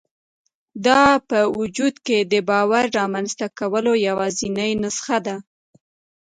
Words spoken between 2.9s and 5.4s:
رامنځته کولو یوازېنۍ نسخه ده